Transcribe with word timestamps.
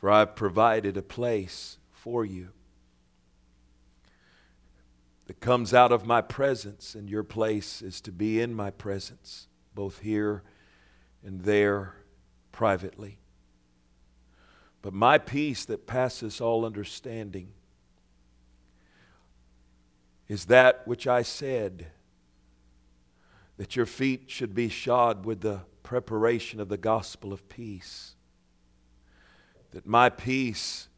For 0.00 0.10
I've 0.10 0.34
provided 0.34 0.96
a 0.96 1.02
place 1.02 1.76
for 1.92 2.24
you 2.24 2.48
that 5.26 5.40
comes 5.40 5.74
out 5.74 5.92
of 5.92 6.06
my 6.06 6.22
presence, 6.22 6.94
and 6.94 7.08
your 7.08 7.22
place 7.22 7.82
is 7.82 8.00
to 8.00 8.10
be 8.10 8.40
in 8.40 8.54
my 8.54 8.70
presence, 8.70 9.46
both 9.74 9.98
here 9.98 10.42
and 11.22 11.42
there 11.42 11.96
privately. 12.50 13.18
But 14.80 14.94
my 14.94 15.18
peace 15.18 15.66
that 15.66 15.86
passes 15.86 16.40
all 16.40 16.64
understanding 16.64 17.48
is 20.28 20.46
that 20.46 20.88
which 20.88 21.06
I 21.06 21.20
said 21.20 21.88
that 23.58 23.76
your 23.76 23.84
feet 23.84 24.30
should 24.30 24.54
be 24.54 24.70
shod 24.70 25.26
with 25.26 25.42
the 25.42 25.60
preparation 25.82 26.58
of 26.58 26.70
the 26.70 26.78
gospel 26.78 27.34
of 27.34 27.46
peace. 27.50 28.14
That 29.72 29.86
my 29.86 30.08
peace 30.08 30.88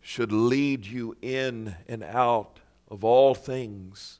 should 0.00 0.32
lead 0.32 0.86
you 0.86 1.16
in 1.20 1.76
and 1.88 2.02
out 2.02 2.60
of 2.88 3.04
all 3.04 3.34
things. 3.34 4.18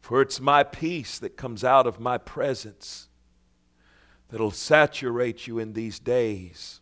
For 0.00 0.22
it's 0.22 0.40
my 0.40 0.62
peace 0.62 1.18
that 1.18 1.36
comes 1.36 1.64
out 1.64 1.86
of 1.86 2.00
my 2.00 2.18
presence 2.18 3.08
that'll 4.30 4.50
saturate 4.50 5.46
you 5.46 5.58
in 5.58 5.72
these 5.72 5.98
days 5.98 6.80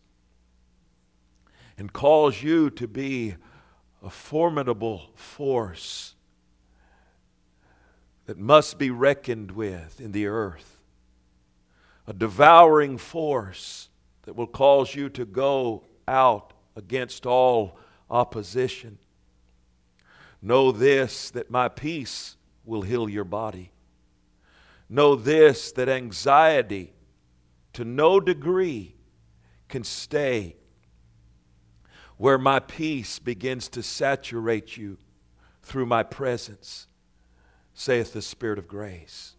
and 1.77 1.93
cause 1.93 2.41
you 2.41 2.69
to 2.71 2.87
be 2.87 3.35
a 4.03 4.09
formidable 4.09 5.11
force 5.15 6.15
that 8.25 8.37
must 8.37 8.77
be 8.77 8.89
reckoned 8.89 9.51
with 9.51 10.01
in 10.01 10.11
the 10.11 10.27
earth, 10.27 10.79
a 12.05 12.13
devouring 12.13 12.97
force 12.97 13.89
that 14.27 14.35
will 14.35 14.45
cause 14.45 14.93
you 14.93 15.07
to 15.07 15.23
go 15.23 15.85
out 16.05 16.51
against 16.75 17.25
all 17.25 17.79
opposition. 18.09 18.97
Know 20.41 20.73
this 20.73 21.31
that 21.31 21.49
my 21.49 21.69
peace 21.69 22.35
will 22.65 22.81
heal 22.81 23.07
your 23.07 23.23
body. 23.23 23.71
Know 24.89 25.15
this 25.15 25.71
that 25.71 25.87
anxiety 25.87 26.91
to 27.71 27.85
no 27.85 28.19
degree 28.19 28.95
can 29.69 29.85
stay 29.85 30.57
where 32.17 32.37
my 32.37 32.59
peace 32.59 33.19
begins 33.19 33.69
to 33.69 33.81
saturate 33.81 34.75
you 34.75 34.97
through 35.63 35.85
my 35.85 36.03
presence, 36.03 36.87
saith 37.73 38.11
the 38.11 38.21
Spirit 38.21 38.59
of 38.59 38.67
grace. 38.67 39.35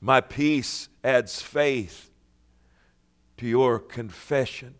My 0.00 0.20
peace 0.20 0.88
adds 1.02 1.40
faith 1.42 2.10
to 3.38 3.46
your 3.46 3.78
confession. 3.78 4.74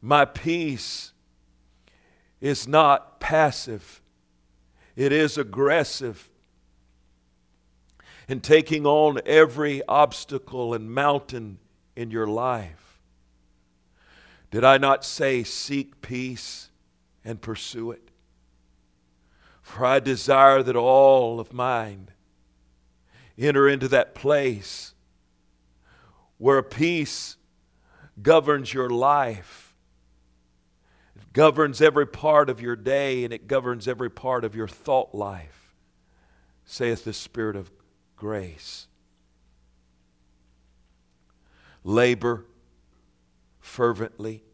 My 0.00 0.24
peace 0.24 1.12
is 2.40 2.66
not 2.66 3.20
passive, 3.20 4.00
it 4.96 5.12
is 5.12 5.38
aggressive 5.38 6.28
in 8.28 8.40
taking 8.40 8.86
on 8.86 9.20
every 9.26 9.82
obstacle 9.86 10.74
and 10.74 10.90
mountain 10.90 11.58
in 11.96 12.10
your 12.10 12.26
life. 12.26 13.00
Did 14.50 14.64
I 14.64 14.78
not 14.78 15.04
say, 15.04 15.44
Seek 15.44 16.02
peace 16.02 16.70
and 17.24 17.40
pursue 17.40 17.90
it? 17.90 18.10
For 19.62 19.86
I 19.86 20.00
desire 20.00 20.62
that 20.62 20.76
all 20.76 21.40
of 21.40 21.52
mine 21.52 22.08
enter 23.38 23.68
into 23.68 23.88
that 23.88 24.14
place 24.14 24.94
where 26.38 26.62
peace 26.62 27.36
governs 28.20 28.74
your 28.74 28.90
life. 28.90 29.74
It 31.16 31.32
governs 31.32 31.80
every 31.80 32.06
part 32.06 32.50
of 32.50 32.60
your 32.60 32.76
day 32.76 33.24
and 33.24 33.32
it 33.32 33.46
governs 33.46 33.86
every 33.86 34.10
part 34.10 34.44
of 34.44 34.54
your 34.54 34.68
thought 34.68 35.14
life, 35.14 35.74
saith 36.64 37.04
the 37.04 37.12
Spirit 37.12 37.56
of 37.56 37.70
grace. 38.16 38.88
Labor 41.84 42.44
fervently. 43.60 44.44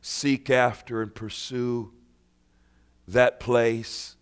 Seek 0.00 0.50
after 0.50 1.02
and 1.02 1.14
pursue 1.14 1.92
that 3.06 3.38
place. 3.38 4.16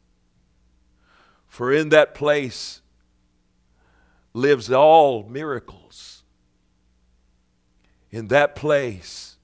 For 1.51 1.73
in 1.73 1.89
that 1.89 2.15
place 2.15 2.81
lives 4.33 4.71
all 4.71 5.25
miracles. 5.25 6.23
In 8.13 8.29
that 8.29 8.55
place 8.55 9.37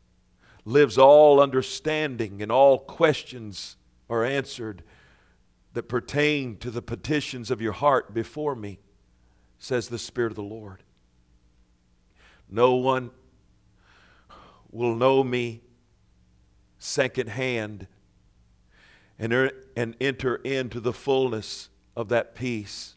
lives 0.64 0.96
all 0.96 1.40
understanding, 1.40 2.40
and 2.40 2.52
all 2.52 2.78
questions 2.78 3.76
are 4.08 4.24
answered 4.24 4.84
that 5.72 5.88
pertain 5.88 6.56
to 6.58 6.70
the 6.70 6.80
petitions 6.80 7.50
of 7.50 7.60
your 7.60 7.72
heart 7.72 8.14
before 8.14 8.54
me, 8.54 8.78
says 9.58 9.88
the 9.88 9.98
Spirit 9.98 10.30
of 10.30 10.36
the 10.36 10.42
Lord. 10.44 10.84
No 12.48 12.76
one 12.76 13.10
will 14.70 14.94
know 14.94 15.24
me 15.24 15.60
secondhand 16.78 17.88
and, 19.18 19.32
er, 19.32 19.50
and 19.76 19.96
enter 20.00 20.36
into 20.36 20.78
the 20.78 20.92
fullness 20.92 21.68
of 21.96 22.10
that 22.10 22.34
peace. 22.34 22.94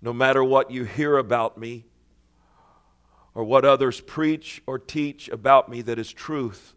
No 0.00 0.12
matter 0.12 0.44
what 0.44 0.70
you 0.70 0.84
hear 0.84 1.18
about 1.18 1.58
me 1.58 1.84
or 3.34 3.42
what 3.44 3.64
others 3.64 4.00
preach 4.00 4.62
or 4.66 4.78
teach 4.78 5.28
about 5.28 5.68
me 5.68 5.82
that 5.82 5.98
is 5.98 6.12
truth, 6.12 6.74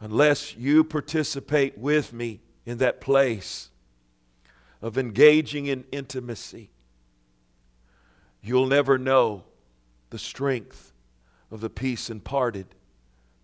unless 0.00 0.56
you 0.56 0.82
participate 0.82 1.78
with 1.78 2.12
me 2.12 2.40
in 2.66 2.78
that 2.78 3.00
place 3.00 3.70
of 4.82 4.98
engaging 4.98 5.66
in 5.66 5.84
intimacy, 5.92 6.70
you'll 8.42 8.66
never 8.66 8.98
know 8.98 9.44
the 10.10 10.18
strength 10.18 10.92
of 11.50 11.60
the 11.60 11.70
peace 11.70 12.10
imparted 12.10 12.66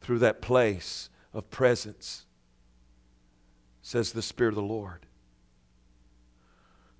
through 0.00 0.18
that 0.18 0.42
place 0.42 1.08
of 1.32 1.48
presence, 1.50 2.26
says 3.82 4.12
the 4.12 4.22
Spirit 4.22 4.50
of 4.50 4.56
the 4.56 4.62
Lord. 4.62 5.06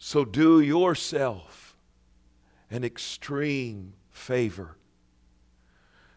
So 0.01 0.25
do 0.25 0.61
yourself 0.61 1.77
an 2.73 2.83
extreme 2.83 3.93
favor. 4.11 4.77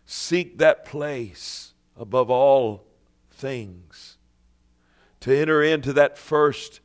Seek 0.08 0.58
that 0.58 0.86
place 0.86 1.76
above 1.96 2.32
all 2.32 2.86
things 3.30 4.18
to 5.20 5.38
enter 5.38 5.62
into 5.62 5.94
that 5.94 6.18
first 6.18 6.80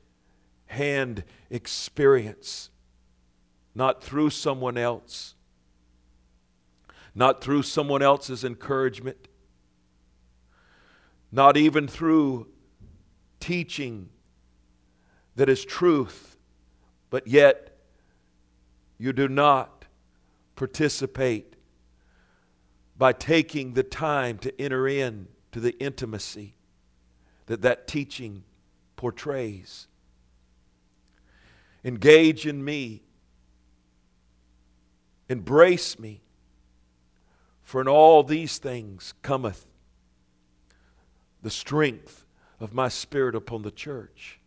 hand 0.66 1.24
experience, 1.48 2.68
not 3.74 4.04
through 4.04 4.28
someone 4.28 4.76
else 4.76 5.34
not 7.18 7.42
through 7.42 7.64
someone 7.64 8.00
else's 8.00 8.44
encouragement, 8.44 9.26
not 11.32 11.56
even 11.56 11.88
through 11.88 12.46
teaching 13.40 14.08
that 15.34 15.48
is 15.48 15.64
truth, 15.64 16.37
but 17.10 17.26
yet 17.26 17.76
you 18.98 19.12
do 19.12 19.28
not 19.28 19.86
participate 20.56 21.54
by 22.96 23.12
taking 23.12 23.74
the 23.74 23.82
time 23.82 24.38
to 24.38 24.60
enter 24.60 24.88
in 24.88 25.28
to 25.52 25.60
the 25.60 25.78
intimacy 25.78 26.54
that 27.46 27.62
that 27.62 27.86
teaching 27.86 28.42
portrays. 28.96 29.86
Engage 31.84 32.46
in 32.46 32.64
me. 32.64 33.02
Embrace 35.28 35.98
me. 35.98 36.22
For 37.62 37.80
in 37.80 37.88
all 37.88 38.22
these 38.22 38.58
things 38.58 39.14
cometh 39.22 39.66
the 41.42 41.50
strength 41.50 42.26
of 42.58 42.74
my 42.74 42.88
spirit 42.88 43.34
upon 43.34 43.62
the 43.62 43.70
church, 43.70 44.40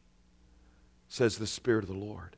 says 1.07 1.37
the 1.37 1.47
Spirit 1.47 1.83
of 1.83 1.89
the 1.89 1.95
Lord. 1.95 2.35